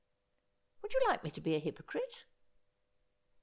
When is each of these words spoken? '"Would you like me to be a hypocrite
'"Would 0.81 0.95
you 0.95 1.01
like 1.07 1.23
me 1.23 1.29
to 1.29 1.39
be 1.41 1.53
a 1.53 1.59
hypocrite 1.59 2.25